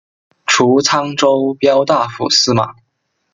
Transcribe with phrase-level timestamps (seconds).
[0.47, 2.73] 除沧州骠大府司马。